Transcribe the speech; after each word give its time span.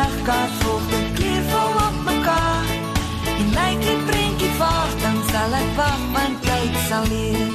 legkaart 0.00 0.52
volg 0.64 0.92
en 0.98 1.08
keer 1.18 1.42
val 1.52 1.74
op 1.86 1.96
mekaar. 2.04 2.68
En 3.38 3.48
lyk 3.56 3.80
die 3.86 3.98
prentjie 4.08 4.52
vaag, 4.60 4.94
dan 5.02 5.18
sal 5.32 5.58
ek 5.62 5.74
wag 5.80 6.06
want 6.14 6.46
tyd 6.46 6.78
sal 6.86 7.10
leer. 7.10 7.50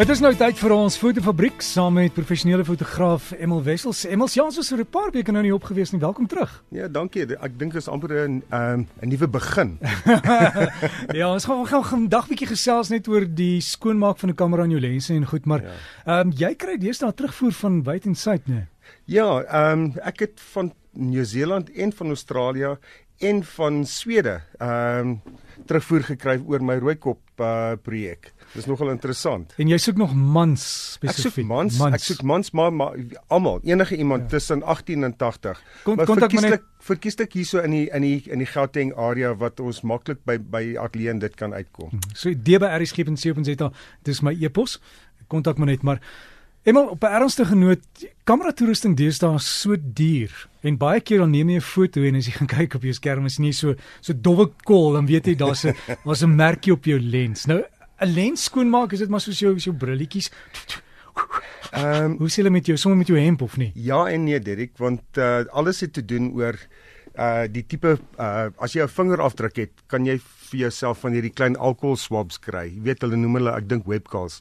Dit 0.00 0.08
is 0.08 0.20
nou 0.24 0.30
tyd 0.32 0.56
vir 0.56 0.72
ons 0.72 0.94
fotofabriek 0.96 1.60
saam 1.60 1.98
met 1.98 2.14
professionele 2.16 2.64
fotograaf 2.64 3.34
Emil 3.36 3.60
Wessels. 3.66 4.06
Emil, 4.08 4.30
ja, 4.32 4.46
ons 4.46 4.56
was 4.56 4.70
vir 4.72 4.80
'n 4.80 4.88
paar 4.88 5.10
weke 5.12 5.32
nou 5.32 5.42
nie 5.42 5.52
op 5.52 5.64
gewees 5.68 5.92
nie. 5.92 6.00
Welkom 6.00 6.26
terug. 6.26 6.62
Ja, 6.72 6.88
dankie. 6.88 7.26
Ek 7.36 7.58
dink 7.58 7.72
dis 7.72 7.88
amper 7.88 8.28
'n 8.28 8.42
ehm, 8.48 8.84
'n 9.02 9.08
nuwe 9.08 9.28
begin. 9.28 9.78
ja, 11.20 11.32
ons 11.32 11.44
gaan 11.44 11.66
gaan 11.66 11.84
vandag 11.84 12.28
bietjie 12.28 12.48
gesels 12.48 12.88
net 12.88 13.08
oor 13.08 13.24
die 13.28 13.60
skoonmaak 13.60 14.18
van 14.18 14.30
'n 14.30 14.34
kamera 14.34 14.64
en 14.64 14.70
jou 14.70 14.80
lense 14.80 15.14
en 15.14 15.26
goed, 15.26 15.44
maar 15.44 15.62
ja. 15.62 15.68
ehm 15.68 16.16
ja. 16.16 16.20
um, 16.20 16.32
jy 16.32 16.54
kry 16.54 16.78
deesdae 16.78 17.12
terugvoer 17.12 17.52
van 17.52 17.82
wyd 17.82 18.06
en 18.06 18.14
suid, 18.14 18.48
nee. 18.48 18.66
Ja, 19.04 19.42
ehm 19.42 19.84
um, 19.84 19.92
ek 20.02 20.26
het 20.26 20.40
van 20.52 20.72
Nieu-Seeland 20.92 21.70
en 21.70 21.92
van 21.92 22.06
Australië 22.06 22.76
en 23.18 23.44
van 23.44 23.86
Swede 23.86 24.40
ehm 24.58 24.98
um, 24.98 25.20
terugvoer 25.66 26.02
gekry 26.02 26.38
oor 26.46 26.62
my 26.64 26.78
rooikop 26.80 27.20
uh, 27.40 27.72
projek. 27.82 28.30
Dis 28.54 28.66
nogal 28.66 28.90
interessant. 28.90 29.52
En 29.60 29.68
jy 29.70 29.76
soek 29.78 29.98
nog 30.00 30.14
mans 30.14 30.62
spesifiek. 30.96 31.26
Ek 31.28 31.36
soek 31.36 31.46
mans, 31.46 31.76
mans. 31.78 31.96
ek 31.98 32.06
soek 32.06 32.22
mans 32.26 32.50
maar, 32.56 32.72
maar 32.74 32.96
almal, 33.28 33.60
enige 33.68 33.98
iemand 34.00 34.26
ja. 34.26 34.38
tussen 34.38 34.64
18 34.64 35.06
en 35.06 35.14
80. 35.20 35.60
Kon 35.84 36.00
kontak 36.08 36.34
my 36.34 36.56
verkieslik 36.82 37.36
hierso 37.36 37.62
in 37.62 37.76
die 37.76 37.84
in 37.92 38.06
die 38.06 38.16
in 38.32 38.42
die 38.42 38.48
Gauteng 38.48 38.94
area 38.96 39.34
wat 39.38 39.60
ons 39.60 39.82
maklik 39.86 40.24
by 40.26 40.38
by 40.40 40.64
Atlee 40.80 41.14
dit 41.20 41.38
kan 41.38 41.54
uitkom. 41.54 41.92
Hmm. 41.92 42.02
So 42.14 42.32
dbrsgep.co.za, 42.34 43.70
dis 44.08 44.24
my 44.26 44.34
e-pos. 44.40 44.80
Kontak 45.30 45.60
my 45.60 45.70
net 45.70 45.86
maar 45.86 46.00
Eenmal 46.62 46.88
op 46.92 47.02
'n 47.02 47.06
ernstige 47.06 47.54
noot, 47.54 47.80
kamera 48.24 48.52
toerusting 48.52 48.96
deesdae 48.96 49.34
is 49.34 49.60
so 49.60 49.76
duur 49.80 50.48
en 50.60 50.76
baie 50.76 51.00
keer 51.00 51.18
dan 51.18 51.30
neem 51.30 51.48
jy 51.48 51.56
'n 51.56 51.60
foto 51.60 52.02
en 52.02 52.14
as 52.14 52.26
jy 52.26 52.32
gaan 52.32 52.52
kyk 52.58 52.74
op 52.74 52.82
jou 52.82 52.92
skerm 52.92 53.24
is 53.24 53.38
nie 53.38 53.52
so 53.52 53.74
so 54.00 54.12
dowwe 54.12 54.50
kol 54.64 54.92
dan 54.92 55.06
weet 55.06 55.26
jy 55.26 55.34
daar's 55.34 55.64
'n 55.64 55.74
daar's 56.04 56.22
'n 56.22 56.36
merkie 56.36 56.72
op 56.72 56.84
jou 56.84 57.00
lens. 57.00 57.46
Nou 57.46 57.64
'n 58.00 58.12
lens 58.12 58.44
skoonmaak, 58.44 58.92
is 58.92 58.98
dit 58.98 59.08
maar 59.08 59.20
soos 59.20 59.38
jou 59.38 59.58
so 59.58 59.72
brilletjies. 59.72 60.30
Ehm, 61.72 62.04
um, 62.04 62.16
hoe 62.18 62.28
sê 62.28 62.36
hulle 62.42 62.50
met 62.50 62.66
jou 62.66 62.76
sommer 62.76 62.98
met 62.98 63.06
jou 63.06 63.18
hemp 63.18 63.42
of 63.42 63.56
nie? 63.56 63.72
Ja 63.74 64.06
en 64.08 64.24
nee, 64.24 64.40
Derek, 64.40 64.76
want 64.76 65.00
uh, 65.16 65.44
alles 65.50 65.80
het 65.80 65.92
te 65.92 66.04
doen 66.04 66.32
oor 66.32 66.58
uh 67.18 67.46
die 67.50 67.62
tipe 67.66 67.96
uh 68.18 68.50
as 68.58 68.74
jy 68.74 68.82
'n 68.82 68.88
vingerafdruk 68.88 69.56
het, 69.56 69.72
kan 69.88 70.06
jy 70.06 70.18
vir 70.50 70.60
jouself 70.66 71.00
van 71.00 71.12
hierdie 71.12 71.34
klein 71.34 71.56
alkohol 71.56 71.96
swabs 71.96 72.38
kry. 72.38 72.68
Jy 72.70 72.82
weet 72.82 73.02
hulle 73.02 73.16
noem 73.16 73.34
hulle 73.40 73.56
ek 73.56 73.68
dink 73.68 73.86
webcams. 73.86 74.40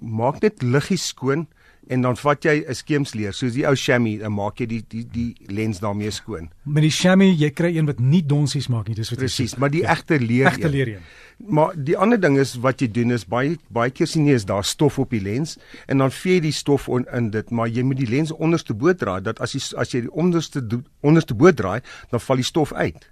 Maak 0.00 0.42
net 0.42 0.62
liggies 0.62 1.06
skoon 1.12 1.46
en 1.86 2.02
dan 2.02 2.16
vat 2.16 2.44
jy 2.44 2.64
'n 2.66 2.74
skeemsleer 2.74 3.32
soos 3.32 3.54
die 3.54 3.66
ou 3.66 3.74
chamois 3.76 4.22
en 4.22 4.32
maak 4.32 4.60
jy 4.60 4.66
die 4.66 4.84
die 4.88 5.04
die 5.12 5.36
lens 5.46 5.80
daarmee 5.80 6.10
skoon. 6.10 6.50
Met 6.64 6.82
die 6.82 6.90
chamois 6.90 7.38
jy 7.38 7.50
kry 7.50 7.76
een 7.76 7.86
wat 7.86 8.00
nie 8.00 8.22
donsies 8.22 8.68
maak 8.68 8.88
nie, 8.88 8.94
dis 8.94 9.10
wat 9.10 9.18
presies, 9.18 9.56
maar 9.56 9.70
die 9.70 9.82
ja. 9.82 9.92
egte 9.92 10.18
leer. 10.18 10.46
Egte 10.46 10.68
leer 10.68 10.88
een. 10.88 11.02
Maar 11.38 11.74
die 11.76 11.96
ander 11.96 12.20
ding 12.20 12.38
is 12.38 12.54
wat 12.56 12.80
jy 12.80 12.88
doen 12.90 13.10
is 13.10 13.24
baie 13.24 13.56
baie 13.68 13.90
keer 13.90 14.06
sien 14.06 14.26
jy 14.26 14.34
is 14.34 14.44
daar 14.44 14.64
stof 14.64 14.98
op 14.98 15.10
die 15.10 15.20
lens 15.20 15.58
en 15.86 15.98
dan 15.98 16.10
vee 16.10 16.34
jy 16.34 16.40
die 16.40 16.52
stof 16.52 16.88
on, 16.88 17.04
in 17.12 17.30
dit, 17.30 17.50
maar 17.50 17.68
jy 17.68 17.82
moet 17.82 17.98
die 17.98 18.10
lens 18.10 18.32
onderste 18.32 18.74
bo 18.74 18.92
draai 18.92 19.20
dat 19.22 19.40
as 19.40 19.52
jy 19.52 19.60
as 19.76 19.92
jy 19.92 20.00
die 20.00 20.12
onderste 20.12 20.62
onderste 21.00 21.34
bo 21.34 21.52
draai, 21.52 21.80
dan 22.10 22.20
val 22.20 22.36
die 22.36 22.44
stof 22.44 22.72
uit. 22.72 23.10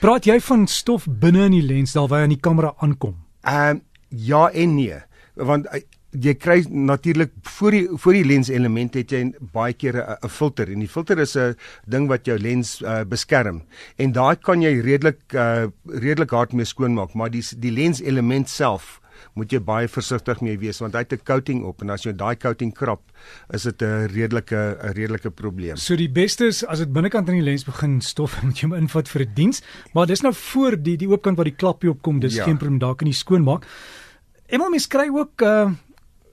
Praat 0.00 0.26
jy 0.26 0.40
van 0.40 0.66
stof 0.66 1.06
binne 1.06 1.46
in 1.46 1.52
die 1.52 1.66
lens 1.66 1.92
daar 1.92 2.08
waar 2.08 2.18
hy 2.18 2.24
aan 2.24 2.34
die 2.34 2.40
kamera 2.40 2.74
aankom? 2.78 3.14
Ehm 3.44 3.76
uh, 3.76 3.82
ja 4.08 4.50
en 4.50 4.74
nee, 4.74 4.98
want 5.34 5.66
jy 6.22 6.34
kry 6.34 6.64
natuurlik 6.70 7.32
voor 7.58 7.70
die 7.70 7.86
voor 7.96 8.12
die 8.12 8.24
lens 8.24 8.48
element 8.48 8.94
het 8.94 9.12
jy 9.12 9.22
baie 9.52 9.72
keer 9.72 9.96
'n 10.22 10.28
filter 10.28 10.68
en 10.72 10.80
die 10.80 10.88
filter 10.88 11.18
is 11.18 11.36
'n 11.36 11.56
ding 11.86 12.08
wat 12.08 12.26
jou 12.26 12.38
lens 12.38 12.82
uh, 12.82 13.04
beskerm 13.04 13.62
en 13.98 14.12
daai 14.12 14.36
kan 14.36 14.62
jy 14.62 14.80
redelik 14.80 15.20
uh, 15.34 15.66
redelik 15.86 16.30
hard 16.30 16.52
mee 16.52 16.64
skoonmaak 16.64 17.14
maar 17.14 17.30
die 17.30 17.44
die 17.58 17.72
lens 17.72 18.00
element 18.00 18.48
self 18.48 19.00
moet 19.36 19.52
jy 19.52 19.60
baie 19.64 19.88
versigtig 19.88 20.40
mee 20.44 20.56
wees 20.60 20.80
want 20.82 20.94
hy 20.96 21.04
het 21.04 21.12
'n 21.12 21.24
coating 21.24 21.64
op 21.64 21.82
en 21.82 21.90
as 21.90 22.04
jy 22.04 22.12
daai 22.12 22.36
coating 22.36 22.72
krap 22.72 23.02
is 23.52 23.62
dit 23.62 23.82
'n 23.82 24.08
redelike 24.12 24.56
'n 24.56 24.92
redelike 24.92 25.30
probleem. 25.30 25.76
So 25.76 25.96
die 25.96 26.08
beste 26.08 26.46
is 26.46 26.64
as 26.64 26.78
dit 26.78 26.92
binnekant 26.92 27.28
in 27.28 27.34
die 27.34 27.42
lens 27.50 27.64
begin 27.64 28.00
stof 28.00 28.36
moet 28.44 28.58
jy 28.58 28.68
hom 28.68 28.74
invat 28.74 29.08
vir 29.08 29.22
'n 29.22 29.26
die 29.26 29.34
diens 29.34 29.62
maar 29.94 30.06
dis 30.06 30.22
nou 30.22 30.32
voor 30.32 30.76
die 30.82 30.96
die 30.96 31.08
oopkant 31.08 31.36
waar 31.36 31.44
die 31.44 31.56
klapjie 31.56 31.90
opkom 31.90 32.20
dis 32.20 32.36
ja. 32.36 32.44
geen 32.44 32.56
probleem 32.56 32.78
daar 32.78 32.94
kan 32.94 33.08
jy 33.08 33.14
skoonmaak. 33.14 33.64
Emma 34.48 34.68
mens 34.68 34.86
kry 34.86 35.08
ook 35.08 35.42
uh, 35.42 35.70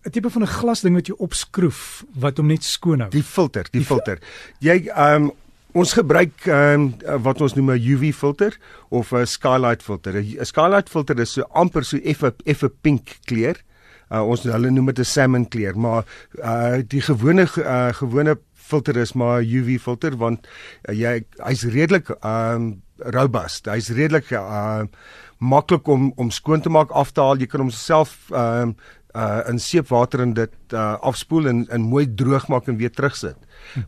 'n 0.04 0.12
tipe 0.12 0.30
van 0.30 0.44
'n 0.44 0.48
glasding 0.60 0.96
wat 0.96 1.08
jy 1.08 1.16
opskroef 1.18 2.04
wat 2.20 2.38
hom 2.38 2.48
net 2.48 2.64
skoon 2.64 3.00
hou. 3.00 3.10
Die 3.10 3.24
filter, 3.24 3.64
die, 3.72 3.80
die 3.80 3.86
filter. 3.88 4.20
Jy 4.60 4.88
ehm 4.92 5.24
um, 5.24 5.32
ons 5.74 5.94
gebruik 5.94 6.46
ehm 6.46 6.94
um, 7.08 7.22
wat 7.24 7.42
ons 7.42 7.56
noem 7.56 7.72
'n 7.72 7.82
UV 7.82 8.14
filter 8.16 8.58
of 8.90 9.14
'n 9.14 9.26
skylight 9.26 9.84
filter. 9.84 10.14
'n 10.20 10.46
Skylight 10.46 10.90
filter 10.90 11.20
is 11.20 11.34
so 11.34 11.44
amper 11.54 11.84
so 11.84 11.98
effe 11.98 12.34
effe 12.46 12.70
pink 12.70 13.18
kleur. 13.26 13.56
Uh, 14.12 14.22
ons 14.22 14.44
hulle 14.44 14.70
noem 14.70 14.86
dit 14.86 15.00
'n 15.00 15.06
salmon 15.06 15.48
kleur, 15.48 15.78
maar 15.78 16.06
uh, 16.44 16.82
die 16.88 17.02
gewone 17.02 17.48
uh, 17.58 17.94
gewone 17.94 18.38
filter 18.54 18.98
is 18.98 19.14
maar 19.14 19.42
'n 19.42 19.48
UV 19.48 19.82
filter 19.82 20.18
want 20.18 20.48
uh, 20.90 20.96
jy 20.96 21.24
hy's 21.38 21.64
redelik 21.64 22.10
ehm 22.10 22.56
um, 22.56 22.82
robust. 22.98 23.66
Hy's 23.66 23.90
redelik 23.90 24.32
ehm 24.32 24.84
uh, 24.84 24.88
maklik 25.44 25.88
om 25.88 26.12
om 26.16 26.32
skoon 26.32 26.62
te 26.62 26.70
maak, 26.70 26.92
af 26.92 27.12
te 27.12 27.22
haal. 27.22 27.40
Jy 27.40 27.48
kan 27.48 27.60
hom 27.60 27.72
self 27.72 28.30
ehm 28.32 28.62
um, 28.62 28.76
uh 29.16 29.42
in 29.50 29.60
seepwater 29.60 30.22
en 30.22 30.34
dit 30.34 30.74
uh 30.74 30.94
afspoel 31.02 31.48
en 31.48 31.66
en 31.70 31.82
mooi 31.82 32.06
droog 32.16 32.48
maak 32.48 32.68
en 32.68 32.78
weer 32.78 32.92
terugsit. 32.92 33.38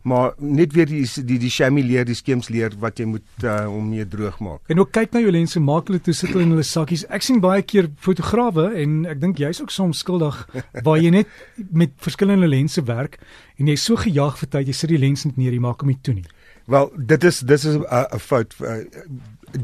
Maar 0.03 0.33
net 0.37 0.73
weer 0.73 0.85
die 0.85 1.05
die 1.25 1.39
die 1.39 1.49
chamois 1.49 1.85
leer, 1.85 2.05
die 2.05 2.15
skems 2.15 2.49
leer 2.49 2.75
wat 2.79 2.99
jy 2.99 3.05
moet 3.05 3.43
uh 3.43 3.65
om 3.69 3.89
mee 3.89 4.07
droog 4.07 4.39
maak. 4.39 4.61
En 4.69 4.79
ook 4.79 4.91
kyk 4.91 5.13
na 5.13 5.23
jou 5.23 5.31
lense, 5.31 5.59
maak 5.59 5.89
hulle 5.89 6.01
toe 6.01 6.13
sit 6.13 6.29
hulle 6.29 6.45
in 6.45 6.53
hulle 6.55 6.63
sakkies. 6.63 7.05
Ek 7.09 7.25
sien 7.25 7.41
baie 7.41 7.65
keer 7.65 7.89
fotograwe 7.97 8.69
en 8.83 9.05
ek 9.09 9.21
dink 9.21 9.41
jy's 9.41 9.61
ook 9.61 9.73
soms 9.73 10.03
skuldig 10.05 10.37
waar 10.85 11.01
jy 11.01 11.09
net 11.09 11.27
met 11.71 11.93
verskillende 11.97 12.47
lense 12.47 12.83
werk 12.85 13.19
en 13.57 13.67
jy's 13.71 13.85
so 13.85 13.95
gejaag 13.95 14.37
vir 14.37 14.49
tyd 14.49 14.67
jy 14.67 14.77
sit 14.77 14.93
die 14.93 15.01
lens 15.01 15.25
net 15.25 15.37
neer, 15.37 15.53
jy 15.53 15.63
maak 15.63 15.81
hom 15.81 15.89
nie 15.89 16.01
toe 16.01 16.13
nie. 16.13 16.27
Wel, 16.65 16.91
dit 16.97 17.23
is 17.23 17.39
dis 17.39 17.65
is 17.65 17.75
'n 17.75 17.85
uh, 17.91 18.19
fout. 18.19 18.55
Uh, 18.61 18.83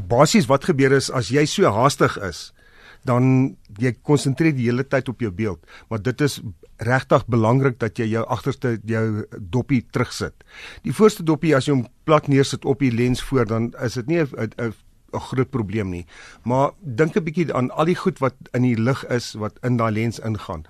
Basies 0.08 0.46
wat 0.46 0.64
gebeur 0.64 0.92
is 0.92 1.10
as 1.10 1.28
jy 1.28 1.44
so 1.44 1.68
haastig 1.68 2.16
is, 2.22 2.52
dan 3.04 3.56
jy 3.78 3.94
konsentreer 4.02 4.54
die 4.54 4.68
hele 4.68 4.84
tyd 4.84 5.08
op 5.08 5.20
jou 5.20 5.30
beeld, 5.30 5.60
maar 5.88 6.02
dit 6.02 6.20
is 6.20 6.40
regtig 6.82 7.26
belangrik 7.26 7.78
dat 7.78 7.98
jy 7.98 8.08
jou 8.10 8.24
agterste 8.26 8.78
jou 8.84 9.24
doppie 9.38 9.82
terugsit. 9.92 10.34
Die 10.82 10.94
voorste 10.94 11.22
doppie 11.22 11.54
as 11.56 11.68
jy 11.68 11.76
hom 11.76 11.86
plat 12.04 12.28
neersit 12.28 12.64
op 12.64 12.82
die 12.82 12.92
lens 12.92 13.22
voor 13.22 13.46
dan 13.46 13.72
is 13.82 13.94
dit 13.94 14.06
nie 14.06 14.22
'n 14.22 14.74
'n 15.12 15.20
groot 15.20 15.50
probleem 15.50 15.90
nie. 15.90 16.06
Maar 16.42 16.72
dink 16.80 17.16
'n 17.16 17.24
bietjie 17.24 17.54
aan 17.54 17.70
al 17.70 17.84
die 17.84 17.96
goed 17.96 18.18
wat 18.18 18.34
in 18.52 18.62
die 18.62 18.76
lig 18.76 19.04
is 19.06 19.34
wat 19.34 19.58
in 19.62 19.76
daai 19.76 19.92
lens 19.92 20.18
ingaan. 20.18 20.64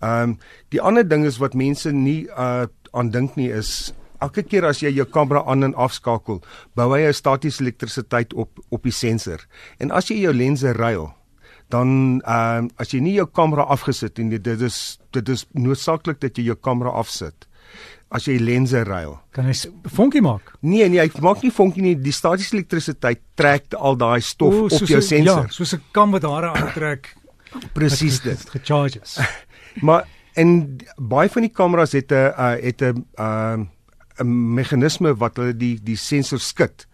Ehm 0.00 0.22
um, 0.22 0.38
die 0.68 0.80
ander 0.80 1.08
ding 1.08 1.24
is 1.24 1.38
wat 1.38 1.54
mense 1.54 1.92
nie 1.92 2.26
uh 2.28 2.66
aan 2.92 3.10
dink 3.10 3.36
nie 3.36 3.50
is 3.50 3.92
elke 4.20 4.42
keer 4.42 4.64
as 4.64 4.80
jy 4.80 4.90
jou 4.90 5.04
kamera 5.04 5.42
aan 5.46 5.64
en 5.64 5.74
afskakel, 5.74 6.42
bou 6.74 6.92
hy 6.94 7.06
'n 7.08 7.12
statiese 7.12 7.62
elektrisiteit 7.62 8.34
op 8.34 8.58
op 8.68 8.82
die 8.82 8.92
sensor. 8.92 9.46
En 9.78 9.90
as 9.90 10.08
jy 10.08 10.16
jou 10.20 10.32
lense 10.32 10.72
ruil, 10.72 11.14
dan 11.68 12.20
ehm 12.24 12.68
uh, 12.70 12.70
as 12.76 12.94
jy 12.94 13.00
nie 13.00 13.16
jou 13.16 13.26
kamera 13.26 13.66
afgesit 13.74 14.18
en 14.18 14.30
dit 14.30 14.62
is 14.62 14.98
dit 15.10 15.28
is 15.28 15.46
noodsaaklik 15.52 16.20
dat 16.20 16.38
jy 16.38 16.44
jou 16.52 16.56
kamera 16.56 16.90
afsit 16.90 17.46
as 18.14 18.26
jy 18.28 18.36
lense 18.38 18.80
ruil. 18.86 19.16
Kan 19.34 19.48
hy 19.48 19.54
vonkie 19.96 20.22
maak? 20.22 20.52
Nee 20.62 20.86
nee, 20.88 21.02
hy 21.02 21.22
maak 21.24 21.42
nie 21.42 21.52
vonkie 21.54 21.82
nie. 21.82 21.94
Die 21.98 22.14
statiese 22.14 22.54
elektrisiteit 22.54 23.22
trek 23.38 23.74
al 23.74 23.98
daai 23.98 24.20
stof 24.22 24.54
o, 24.54 24.68
op 24.70 24.90
jou 24.90 25.00
sensor. 25.02 25.46
Ja, 25.48 25.54
soos 25.54 25.74
'n 25.74 25.82
kam 25.92 26.14
wat 26.14 26.22
hare 26.22 26.52
aantrek. 26.54 27.14
Presies 27.76 28.20
dit. 28.22 28.38
Gecharges. 28.50 29.18
maar 29.86 30.06
en 30.36 30.78
baie 30.96 31.28
van 31.28 31.42
die 31.42 31.52
kameras 31.52 31.92
het 31.92 32.12
'n 32.12 32.30
uh, 32.30 32.54
het 32.62 32.82
'n 32.82 32.94
'n 32.94 33.04
uh, 33.18 33.66
'n 34.22 34.54
meganisme 34.54 35.14
wat 35.14 35.36
hulle 35.36 35.56
die 35.56 35.78
die 35.82 35.96
sensor 35.96 36.38
skud. 36.38 36.86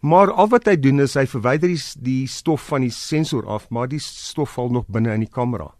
Maar 0.00 0.32
al 0.32 0.48
wat 0.48 0.66
hy 0.66 0.76
doen 0.76 1.00
is 1.00 1.14
hy 1.14 1.26
verwyder 1.26 1.68
die, 1.68 1.82
die 1.98 2.26
stof 2.26 2.68
van 2.70 2.80
die 2.80 2.90
sensor 2.90 3.46
af, 3.46 3.70
maar 3.70 3.88
die 3.88 4.02
stof 4.02 4.56
val 4.58 4.70
nog 4.70 4.86
binne 4.88 5.14
in 5.14 5.20
die 5.20 5.32
kamera. 5.32 5.72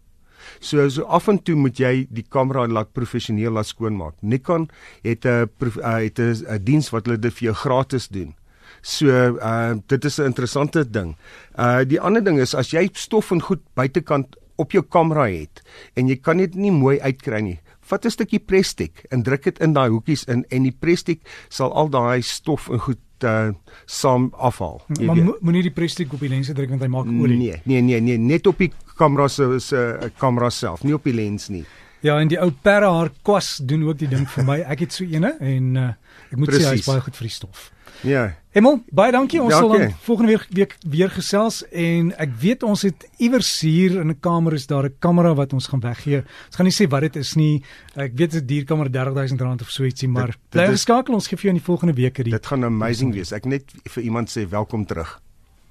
So 0.59 0.89
so 0.89 1.03
af 1.03 1.27
en 1.27 1.39
toe 1.43 1.55
moet 1.55 1.79
jy 1.79 2.07
die 2.13 2.25
kamera 2.29 2.67
laat 2.67 2.93
professioneel 2.95 3.51
laat 3.57 3.69
skoonmaak. 3.69 4.15
Nikon 4.21 4.69
het 5.03 5.25
'n 5.25 5.49
uh, 5.59 5.97
het 5.99 6.19
'n 6.19 6.63
diens 6.63 6.89
wat 6.89 7.05
hulle 7.05 7.19
dit 7.19 7.33
vir 7.33 7.45
jou 7.51 7.55
gratis 7.55 8.07
doen. 8.07 8.35
So 8.81 9.07
uh 9.37 9.75
dit 9.87 10.05
is 10.05 10.19
'n 10.19 10.25
interessante 10.25 10.89
ding. 10.89 11.15
Uh 11.57 11.83
die 11.83 12.01
ander 12.01 12.23
ding 12.23 12.39
is 12.39 12.55
as 12.55 12.71
jy 12.71 12.89
stof 12.93 13.31
en 13.31 13.41
goed 13.41 13.61
buitekant 13.73 14.35
op 14.55 14.71
jou 14.71 14.83
kamera 14.83 15.27
het 15.27 15.61
en 15.93 16.07
jy 16.07 16.15
kan 16.15 16.37
dit 16.37 16.55
nie 16.55 16.71
mooi 16.71 16.99
uitkry 16.99 17.41
nie. 17.41 17.59
Vat 17.81 18.05
'n 18.05 18.11
stukkie 18.11 18.39
prestik 18.39 19.05
en 19.11 19.23
druk 19.23 19.43
dit 19.43 19.59
in 19.59 19.73
daai 19.73 19.89
hoekies 19.89 20.23
in 20.27 20.45
en 20.49 20.63
die 20.63 20.75
prestik 20.79 21.21
sal 21.49 21.73
al 21.73 21.89
daai 21.89 22.21
stof 22.21 22.69
en 22.69 22.79
goed 22.79 22.99
uh 23.23 23.49
saam 23.85 24.29
afhaal. 24.37 24.81
Maar 24.99 25.17
moenie 25.39 25.61
die 25.61 25.71
prestik 25.71 26.13
op 26.13 26.19
die 26.19 26.29
lens 26.29 26.51
druk 26.53 26.69
want 26.69 26.81
hy 26.81 26.89
maak 26.91 27.07
olie. 27.07 27.37
Nee, 27.37 27.61
nee, 27.63 27.81
nee, 27.81 28.01
nee, 28.01 28.17
net 28.17 28.47
op 28.47 28.57
die 28.57 28.71
kamera 28.97 29.27
se 29.27 29.59
se 29.59 30.11
kamera 30.17 30.49
self, 30.49 30.83
nie 30.83 30.93
op 30.93 31.03
die 31.03 31.13
lens 31.13 31.47
nie. 31.49 31.63
Ja, 32.01 32.19
en 32.19 32.27
die 32.27 32.37
ou 32.39 32.51
perre 32.51 32.85
haar 32.85 33.09
kwas 33.23 33.57
doen 33.57 33.83
ook 33.87 33.97
die 33.97 34.07
ding 34.07 34.27
vir 34.29 34.43
my. 34.45 34.59
Ek 34.69 34.79
het 34.79 34.93
so 34.93 35.03
eene 35.03 35.35
en 35.39 35.75
uh, 35.75 35.87
ek 36.31 36.37
moet 36.37 36.47
sê 36.49 36.51
Presies. 36.51 36.69
hy's 36.69 36.85
baie 36.85 37.01
goed 37.01 37.15
vir 37.15 37.27
die 37.27 37.33
stof. 37.33 37.71
Ja. 38.05 38.35
Emel, 38.53 38.83
baie 38.93 39.11
dankie. 39.11 39.41
Ons 39.41 39.53
Ja, 39.53 39.59
sal 39.59 39.69
dan 39.73 39.91
volgende 40.05 40.31
week, 40.31 40.45
week 40.53 40.75
weer 40.87 41.09
gesels 41.09 41.63
en 41.71 42.11
ek 42.19 42.29
weet 42.39 42.63
ons 42.63 42.81
het 42.85 43.07
iewers 43.17 43.49
hier 43.61 43.99
in 44.01 44.09
'n 44.11 44.19
kamer 44.19 44.53
is 44.53 44.67
daar 44.67 44.85
'n 44.85 44.93
kamera 44.99 45.33
wat 45.33 45.53
ons 45.53 45.67
gaan 45.67 45.79
weggee. 45.79 46.17
Ons 46.45 46.55
gaan 46.55 46.65
nie 46.65 46.73
sê 46.77 46.87
wat 46.89 47.01
dit 47.01 47.15
is 47.15 47.35
nie. 47.35 47.63
Ek 47.95 48.11
weet 48.13 48.31
dit 48.31 48.33
is 48.33 48.41
'n 48.41 48.45
duurkamer 48.45 48.89
R30000 48.91 49.61
of 49.61 49.69
so 49.71 49.83
ietsie, 49.83 50.07
maar 50.07 50.25
Dit- 50.27 50.35
dit 50.35 50.61
bly 50.61 50.67
geskakel. 50.67 51.13
Ons 51.15 51.27
gee 51.27 51.37
vir 51.37 51.43
jou 51.49 51.55
in 51.55 51.61
die 51.63 51.65
volgende 51.65 51.93
week 51.95 52.15
die 52.15 52.31
Dit 52.31 52.45
gaan 52.45 52.63
amazing 52.63 53.13
wees. 53.13 53.31
Ek 53.31 53.45
net 53.45 53.63
vir 53.89 54.03
iemand 54.03 54.29
sê 54.29 54.47
welkom 54.47 54.85
terug, 54.85 55.19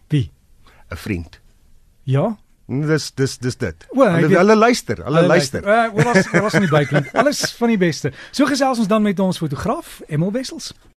wie. 0.08 0.30
'n 0.90 0.96
vriend. 0.96 1.40
Ja. 2.04 2.36
Dis 2.66 3.12
dis 3.14 3.38
dis 3.38 3.56
dit. 3.56 3.86
Hy 3.94 3.98
Hulle 4.02 4.26
weet- 4.28 4.38
hulle 4.40 4.56
luister, 4.56 5.04
hulle 5.04 5.22
luister. 5.26 5.62
Uh, 5.62 5.94
Oor 5.94 6.08
ons 6.14 6.26
oor 6.34 6.42
ons 6.48 6.54
in 6.58 6.64
die 6.66 6.70
byklank. 6.72 7.12
Alles 7.14 7.44
van 7.54 7.68
die 7.68 7.78
beste. 7.78 8.10
So 8.34 8.44
gesels 8.50 8.78
ons 8.82 8.88
dan 8.90 9.02
met 9.06 9.20
ons 9.22 9.38
fotograaf 9.38 10.00
Emel 10.08 10.32
Wessels. 10.34 10.72